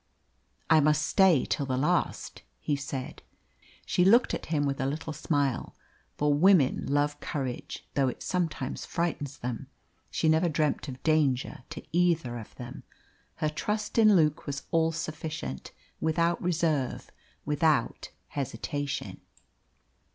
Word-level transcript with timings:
"I 0.67 0.79
must 0.79 1.05
stay 1.05 1.45
till 1.45 1.67
the 1.67 1.77
last," 1.77 2.41
he 2.59 2.75
said. 2.75 3.21
She 3.85 4.03
looked 4.03 4.33
at 4.33 4.47
him 4.47 4.65
with 4.65 4.81
a 4.81 4.87
little 4.87 5.13
smile, 5.13 5.75
for 6.17 6.33
women 6.33 6.87
love 6.87 7.19
courage, 7.19 7.85
though 7.93 8.07
it 8.07 8.23
sometimes 8.23 8.83
frightens 8.83 9.37
them. 9.37 9.67
She 10.09 10.27
never 10.27 10.49
dreamt 10.49 10.87
of 10.87 11.03
danger 11.03 11.61
to 11.69 11.83
either 11.95 12.39
of 12.39 12.55
them. 12.55 12.81
Her 13.35 13.49
trust 13.49 13.99
in 13.99 14.15
Luke 14.15 14.47
was 14.47 14.63
all 14.71 14.91
sufficient, 14.91 15.71
without 15.99 16.41
reserve, 16.41 17.11
without 17.45 18.09
hesitation. 18.29 19.21